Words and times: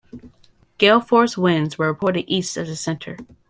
Gale-force 0.79 1.37
winds 1.37 1.77
were 1.77 1.85
reported 1.85 2.25
east 2.27 2.57
of 2.57 2.65
the 2.65 2.75
center. 2.75 3.17